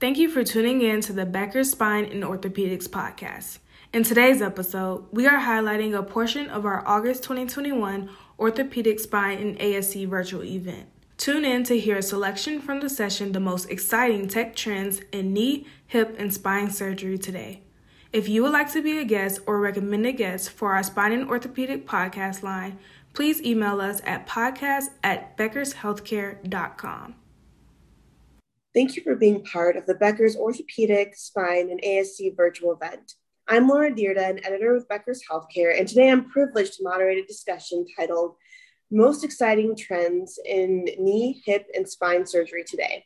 [0.00, 3.58] Thank you for tuning in to the Becker Spine and Orthopedics podcast.
[3.92, 8.08] In today's episode, we are highlighting a portion of our August 2021
[8.38, 10.86] Orthopedic Spine and ASC virtual event.
[11.16, 15.32] Tune in to hear a selection from the session The Most Exciting Tech Trends in
[15.32, 17.62] Knee, Hip, and Spine Surgery Today.
[18.12, 21.10] If you would like to be a guest or recommend a guest for our Spine
[21.10, 22.78] and Orthopedic podcast line,
[23.14, 27.16] please email us at podcast at beckershealthcare.com.
[28.78, 33.14] Thank you for being part of the Becker's Orthopedic, Spine, and ASC virtual event.
[33.48, 37.26] I'm Laura Dyrda, an editor with Becker's Healthcare, and today I'm privileged to moderate a
[37.26, 38.36] discussion titled
[38.92, 43.04] Most Exciting Trends in Knee, Hip, and Spine Surgery Today.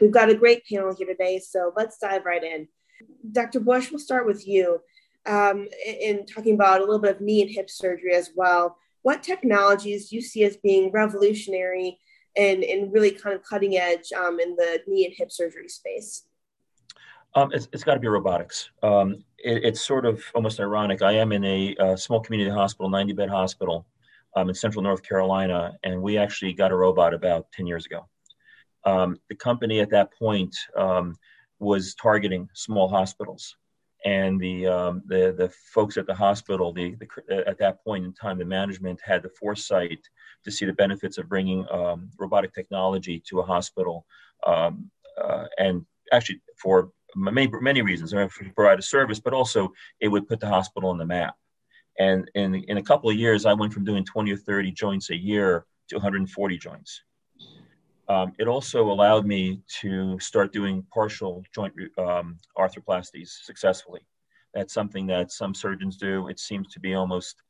[0.00, 2.68] We've got a great panel here today, so let's dive right in.
[3.32, 3.58] Dr.
[3.58, 4.78] Bush, we'll start with you
[5.26, 8.78] um, in talking about a little bit of knee and hip surgery as well.
[9.02, 11.98] What technologies do you see as being revolutionary
[12.36, 16.24] and, and really kind of cutting edge um, in the knee and hip surgery space?
[17.34, 18.70] Um, it's, it's got to be robotics.
[18.82, 21.02] Um, it, it's sort of almost ironic.
[21.02, 23.86] I am in a, a small community hospital, 90 bed hospital
[24.36, 28.08] um, in central North Carolina, and we actually got a robot about 10 years ago.
[28.84, 31.16] Um, the company at that point um,
[31.58, 33.56] was targeting small hospitals.
[34.04, 38.12] And the, um, the, the folks at the hospital, the, the, at that point in
[38.12, 40.00] time, the management had the foresight
[40.44, 44.06] to see the benefits of bringing um, robotic technology to a hospital.
[44.46, 49.34] Um, uh, and actually, for many, many reasons, I mean, to provide a service, but
[49.34, 51.34] also it would put the hospital on the map.
[51.98, 55.10] And in, in a couple of years, I went from doing 20 or 30 joints
[55.10, 57.02] a year to 140 joints.
[58.08, 64.00] Um, it also allowed me to start doing partial joint um, arthroplasties successfully.
[64.54, 66.28] That's something that some surgeons do.
[66.28, 67.42] It seems to be almost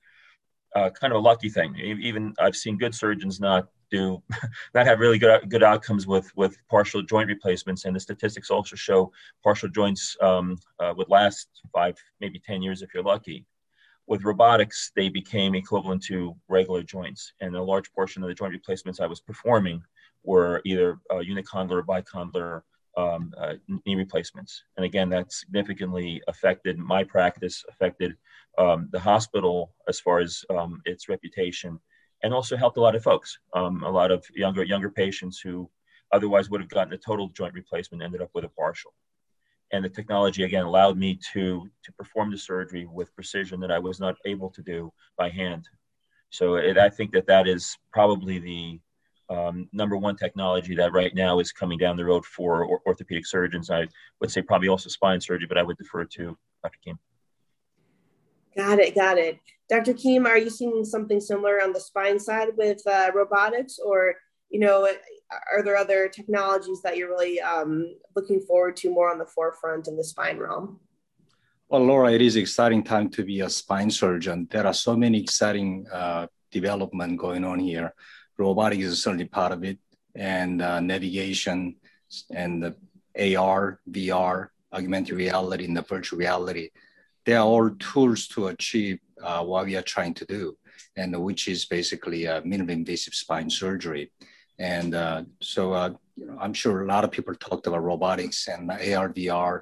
[0.75, 1.77] uh, kind of a lucky thing.
[1.77, 4.23] Even I've seen good surgeons not do
[4.75, 8.75] not have really good good outcomes with with partial joint replacements, and the statistics also
[8.75, 9.13] show
[9.45, 13.47] partial joints um, uh, would last five, maybe ten years if you're lucky.
[14.09, 18.53] With robotics, they became equivalent to regular joints, and a large portion of the joint
[18.53, 19.83] replacements I was performing
[20.25, 22.63] were either uh, unicondylar or bicondylar
[22.97, 23.55] um, uh,
[23.87, 24.65] knee replacements.
[24.77, 28.17] And again, that significantly affected my practice, affected
[28.59, 31.79] um, the hospital as far as um, its reputation,
[32.23, 33.39] and also helped a lot of folks.
[33.55, 35.71] Um, a lot of younger younger patients who
[36.13, 38.93] otherwise would have gotten a total joint replacement ended up with a partial.
[39.71, 43.79] And the technology again allowed me to to perform the surgery with precision that I
[43.79, 45.69] was not able to do by hand.
[46.31, 48.81] So it, I think that that is probably the
[49.31, 53.27] um, number one technology that right now is coming down the road for or- orthopedic
[53.27, 53.71] surgeons.
[53.71, 53.87] I
[54.21, 56.79] would say probably also spine surgery, but I would defer to Dr.
[56.83, 56.99] Keim.
[58.57, 59.39] Got it, got it.
[59.69, 59.93] Dr.
[59.93, 64.15] Keim, are you seeing something similar on the spine side with uh, robotics, or
[64.51, 64.89] you know,
[65.53, 69.87] are there other technologies that you're really um, looking forward to more on the forefront
[69.89, 70.81] in the spine realm?
[71.69, 74.49] Well, Laura, it is exciting time to be a spine surgeon.
[74.51, 77.93] There are so many exciting uh, development going on here.
[78.39, 79.79] Robotics is certainly part of it,
[80.15, 81.77] and uh, navigation,
[82.31, 86.71] and the AR, VR, augmented reality, and the virtual reality
[87.29, 90.57] they are all tools to achieve uh, what we are trying to do,
[90.97, 94.11] and which is basically a minimally invasive spine surgery.
[94.59, 98.49] And uh, so, uh, you know, I'm sure a lot of people talked about robotics
[98.49, 99.61] and AR, VR,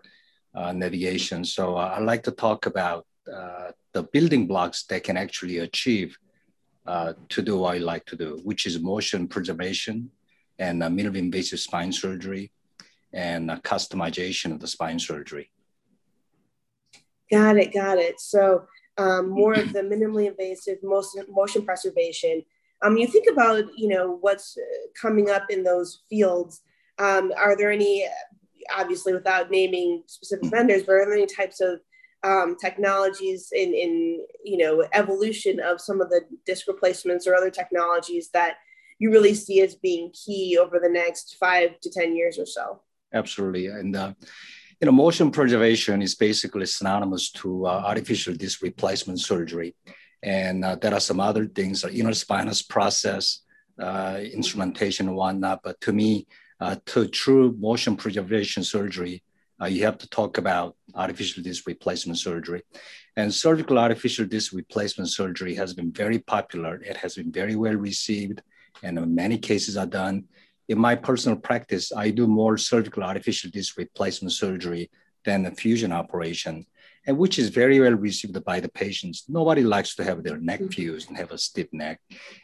[0.54, 1.44] uh, navigation.
[1.44, 6.16] So uh, I'd like to talk about the building blocks that can actually achieve
[6.86, 10.10] to do what I like to do, which is motion preservation
[10.58, 12.52] and minimally invasive spine surgery
[13.12, 15.50] and customization of the spine surgery.
[17.30, 18.20] Got it, got it.
[18.20, 18.66] So
[18.98, 22.44] um, more of the minimally invasive motion, motion preservation.
[22.82, 26.62] Um, you think about, you know, what's uh, coming up in those fields.
[26.98, 28.06] Um, are there any,
[28.74, 31.80] obviously without naming specific vendors, but are there any types of
[32.26, 37.50] um, technologies in, in, you know, evolution of some of the disc replacements or other
[37.50, 38.56] technologies that
[38.98, 42.80] you really see as being key over the next five to 10 years or so?
[43.12, 43.66] Absolutely.
[43.66, 44.12] And, uh,
[44.80, 49.74] you know, motion preservation is basically synonymous to uh, artificial disc replacement surgery.
[50.22, 53.42] And uh, there are some other things, uh, interspinous process,
[53.80, 55.60] uh, instrumentation and whatnot.
[55.62, 56.26] But to me,
[56.60, 59.22] uh, to true motion preservation surgery,
[59.60, 62.62] uh, you have to talk about artificial disc replacement surgery.
[63.16, 66.82] And cervical artificial disc replacement surgery has been very popular.
[66.82, 68.42] It has been very well received,
[68.82, 70.24] and many cases are done
[70.68, 74.90] in my personal practice, I do more cervical artificial disc replacement surgery
[75.24, 76.66] than a fusion operation,
[77.06, 79.24] and which is very well received by the patients.
[79.28, 80.70] Nobody likes to have their neck mm-hmm.
[80.70, 82.00] fused and have a stiff neck.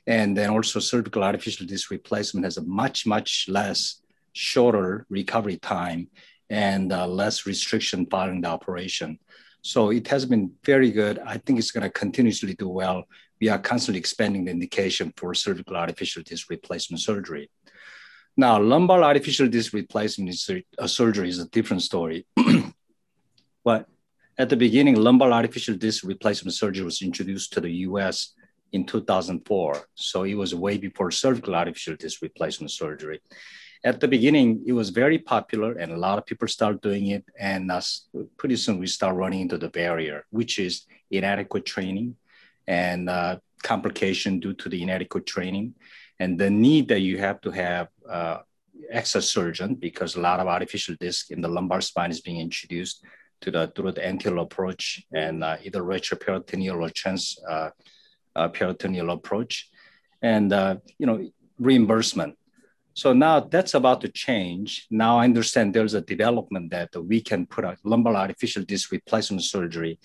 [0.07, 4.03] And then also cervical artificial disc replacement has a much, much less
[4.35, 6.09] shorter recovery time
[6.53, 9.19] and uh, less restriction following the operation.
[9.63, 11.19] So it has been very good.
[11.19, 13.05] I think it's going to continuously do well.
[13.41, 17.51] We are constantly expanding the indication for cervical artificial disc replacement surgery.
[18.37, 20.37] Now, lumbar artificial disc replacement
[20.79, 22.27] uh, surgery is a different story.
[23.65, 23.89] but
[24.37, 28.35] at the beginning, lumbar artificial disc replacement surgery was introduced to the US
[28.73, 29.87] in 2004.
[29.95, 33.21] So it was way before cervical artificial disc replacement surgery.
[33.85, 37.25] At the beginning, it was very popular and a lot of people start doing it.
[37.39, 37.81] And uh,
[38.37, 42.17] pretty soon we start running into the barrier, which is inadequate training
[42.67, 45.75] and uh, complication due to the inadequate training
[46.21, 48.39] and the need that you have to have uh,
[48.95, 53.05] surgeon because a lot of artificial disc in the lumbar spine is being introduced
[53.41, 57.71] to the through the anterior approach and uh, either retroperitoneal or trans uh,
[58.37, 58.49] uh,
[59.09, 59.69] approach,
[60.23, 62.37] and uh, you know reimbursement.
[62.95, 64.87] So now that's about to change.
[64.91, 69.45] Now I understand there's a development that we can put a lumbar artificial disc replacement
[69.45, 69.99] surgery,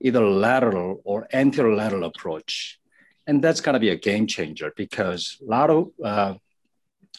[0.00, 2.80] either lateral or anterolateral approach,
[3.26, 6.34] and that's going to be a game changer because a lot of uh,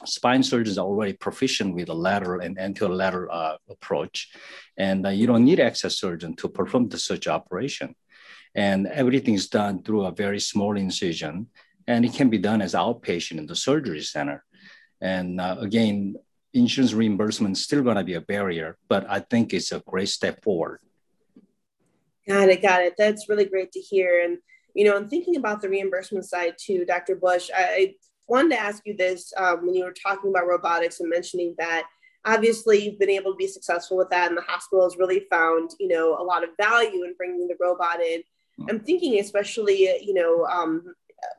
[0.06, 4.30] spine surgeons are already proficient with a lateral and anterolateral uh, approach,
[4.76, 7.96] and uh, you don't need access surgeon to perform the such operation.
[8.56, 11.48] And everything is done through a very small incision,
[11.88, 14.44] and it can be done as outpatient in the surgery center.
[15.04, 16.16] And uh, again,
[16.54, 20.08] insurance reimbursement is still going to be a barrier, but I think it's a great
[20.08, 20.80] step forward.
[22.26, 22.94] Got it, got it.
[22.98, 24.24] That's really great to hear.
[24.24, 24.38] And
[24.74, 27.16] you know, and thinking about the reimbursement side too, Dr.
[27.16, 27.96] Bush, I,
[28.28, 31.84] wanted to ask you this um, when you were talking about robotics and mentioning that
[32.26, 35.72] obviously you've been able to be successful with that and the hospital has really found
[35.80, 38.66] you know a lot of value in bringing the robot in mm-hmm.
[38.70, 40.96] i'm thinking especially you know um,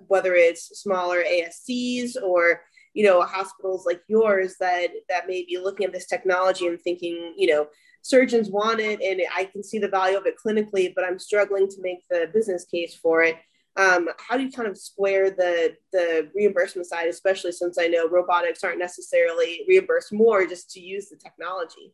[0.08, 2.60] whether it's smaller ascs or
[2.94, 7.35] you know hospitals like yours that that may be looking at this technology and thinking
[7.37, 7.67] you know
[8.02, 11.69] surgeons want it and I can see the value of it clinically, but I'm struggling
[11.69, 13.37] to make the business case for it.
[13.76, 18.08] Um, how do you kind of square the the reimbursement side, especially since I know
[18.08, 21.93] robotics aren't necessarily reimbursed more just to use the technology?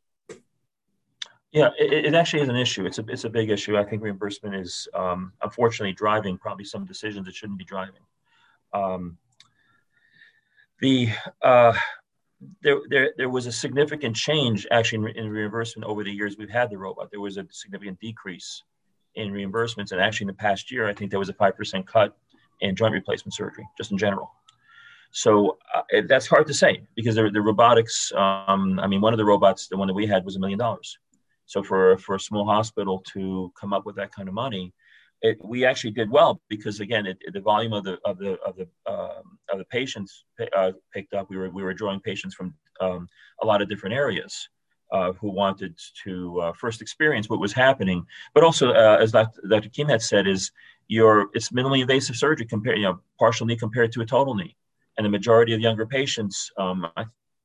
[1.53, 2.85] Yeah, it, it actually is an issue.
[2.85, 3.79] It's a it's a big issue.
[3.79, 8.03] I think reimbursement is um, unfortunately driving probably some decisions it shouldn't be driving.
[8.75, 9.17] Um,
[10.81, 11.09] the
[11.43, 11.73] uh,
[12.63, 16.51] there, there, there was a significant change actually in, in, reimbursement over the years we've
[16.51, 17.11] had the robot.
[17.11, 18.63] There was a significant decrease
[19.15, 19.93] in reimbursements.
[19.93, 22.17] And actually, in the past year, I think there was a 5% cut
[22.61, 24.31] in joint replacement surgery, just in general.
[25.13, 29.19] So uh, that's hard to say because the, the robotics, um, I mean, one of
[29.19, 30.99] the robots, the one that we had, was a million dollars.
[31.47, 34.73] So for, for a small hospital to come up with that kind of money,
[35.23, 38.57] it, we actually did well because again, it, the volume of the of the of
[38.57, 40.25] the um, of the patients
[40.57, 41.29] uh, picked up.
[41.29, 43.09] We were we were drawing patients from um,
[43.43, 44.49] a lot of different areas
[44.93, 49.41] uh, who wanted to uh, first experience what was happening, but also uh, as Dr.
[49.49, 49.69] Dr.
[49.69, 50.51] Kim had said, is
[50.89, 54.57] your it's minimally invasive surgery compared you know partial knee compared to a total knee,
[54.97, 56.51] and the majority of younger patients.
[56.59, 56.87] Um,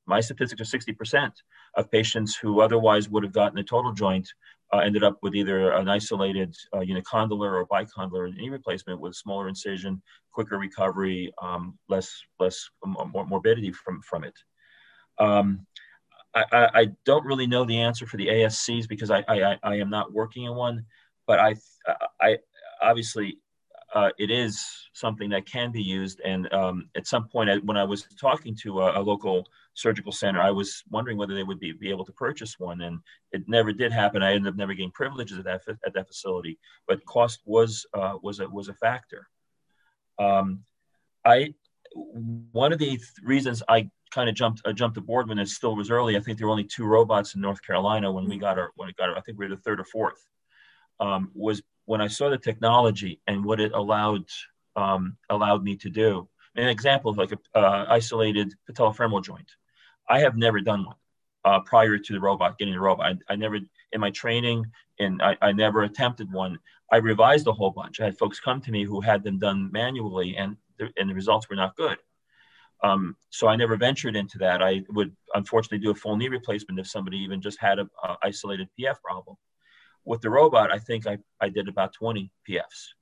[0.08, 1.32] my statistics are 60%
[1.76, 4.32] of patients who otherwise would have gotten a total joint
[4.74, 9.48] uh, ended up with either an isolated uh, unicondylar or bicondylar knee replacement with smaller
[9.48, 10.02] incision,
[10.32, 14.38] quicker recovery, um, less less more morbidity from from it.
[15.18, 15.66] Um,
[16.36, 19.90] I, I, don't really know the answer for the ASCs because I, I, I am
[19.90, 20.86] not working in one,
[21.26, 21.56] but I,
[22.22, 22.40] I
[22.82, 23.38] obviously
[23.96, 24.62] uh, it is
[24.94, 26.20] something that can be used.
[26.26, 30.12] And um, at some point, I, when I was talking to a, a, local surgical
[30.12, 33.00] center, I was wondering whether they would be, be able to purchase one, and
[33.32, 34.22] it never did happen.
[34.22, 38.18] I ended up never getting privileges at that at that facility, but cost was uh,
[38.22, 39.30] was a was a factor.
[40.20, 40.66] Um,
[41.24, 41.54] I
[41.94, 45.76] one of the th- reasons I kind of jumped uh, jumped aboard when it still
[45.76, 46.18] was early.
[46.18, 48.90] I think there were only two robots in North Carolina when we got our when
[48.90, 50.28] it got our, I think we were the third or fourth.
[51.00, 54.26] Um, was when I saw the technology and what it allowed
[54.76, 56.28] um, allowed me to do.
[56.56, 59.50] An example of like a uh, isolated patellofemoral joint.
[60.10, 60.96] I have never done one
[61.44, 63.18] uh, prior to the robot getting the robot.
[63.30, 63.60] I, I never
[63.92, 64.66] in my training
[65.00, 66.58] and I, I, never attempted one.
[66.92, 68.00] I revised a whole bunch.
[68.00, 71.14] I had folks come to me who had them done manually and the, and the
[71.14, 71.98] results were not good.
[72.84, 74.62] Um, so I never ventured into that.
[74.62, 78.18] I would unfortunately do a full knee replacement if somebody even just had a, a
[78.24, 79.38] isolated PF problem
[80.06, 82.94] with the robot, I think I, I did about 20 PFs.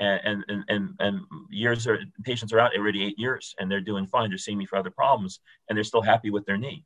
[0.00, 4.06] And, and, and, and years are, patients are out already eight years and they're doing
[4.06, 4.30] fine.
[4.30, 6.84] They're seeing me for other problems and they're still happy with their knee.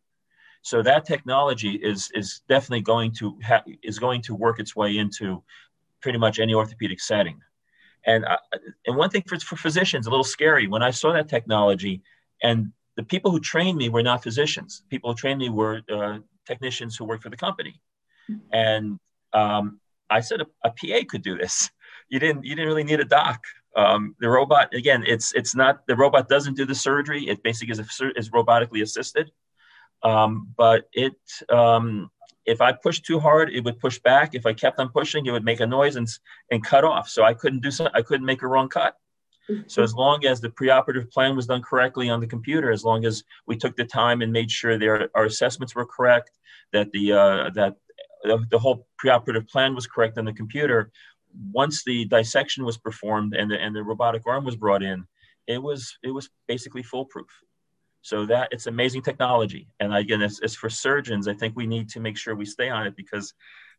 [0.62, 4.98] So that technology is, is definitely going to ha- is going to work its way
[4.98, 5.42] into
[6.02, 7.40] pretty much any orthopedic setting.
[8.04, 8.38] And, I,
[8.86, 12.02] and one thing for, for physicians, a little scary, when I saw that technology
[12.42, 14.82] and the people who trained me were not physicians.
[14.90, 17.80] People who trained me were uh, technicians who worked for the company.
[18.52, 18.98] And
[19.36, 21.70] um, I said a, a, PA could do this.
[22.08, 23.42] You didn't you didn't really need a doc.
[23.74, 27.28] Um, the robot again, it's it's not the robot doesn't do the surgery.
[27.28, 27.80] It basically is,
[28.16, 29.30] is robotically assisted.
[30.02, 31.14] Um, but it
[31.50, 32.10] um,
[32.46, 34.34] if I pushed too hard, it would push back.
[34.34, 36.08] If I kept on pushing, it would make a noise and
[36.50, 37.08] and cut off.
[37.08, 37.88] So I couldn't do so.
[37.92, 38.96] I couldn't make a wrong cut.
[39.68, 43.04] So as long as the preoperative plan was done correctly on the computer, as long
[43.04, 46.30] as we took the time and made sure their our assessments were correct,
[46.72, 47.76] that the uh, that
[48.50, 50.90] the whole preoperative plan was correct on the computer,
[51.52, 55.06] once the dissection was performed and the and the robotic arm was brought in,
[55.46, 57.30] it was it was basically foolproof.
[58.02, 59.68] So that it's amazing technology.
[59.80, 62.86] And again, as for surgeons, I think we need to make sure we stay on
[62.86, 63.34] it because,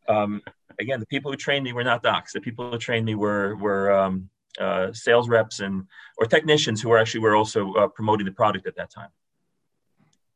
[0.10, 0.42] um,
[0.80, 2.34] again, the people who trained me were not docs.
[2.34, 5.88] The people who trained me were were um, uh, sales reps and
[6.18, 9.12] or technicians who were actually were also uh, promoting the product at that time.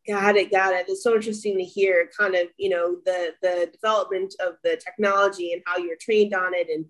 [0.08, 0.86] Got it, got it.
[0.88, 5.54] It's so interesting to hear kind of, you know, the the development of the technology
[5.54, 6.86] and how you're trained on it and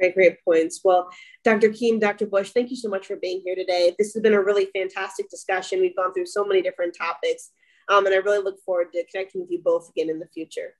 [0.00, 0.80] Great, great points.
[0.82, 1.10] Well,
[1.44, 1.68] Dr.
[1.68, 2.26] Keim, Dr.
[2.26, 3.94] Bush, thank you so much for being here today.
[3.98, 5.80] This has been a really fantastic discussion.
[5.80, 7.50] We've gone through so many different topics,
[7.88, 10.74] um, and I really look forward to connecting with you both again in the future.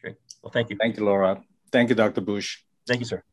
[0.00, 0.16] Great.
[0.42, 0.76] Well, thank you.
[0.76, 1.42] Thank you, Laura.
[1.70, 2.22] Thank you, Dr.
[2.22, 2.58] Bush.
[2.86, 3.22] Thank you, sir.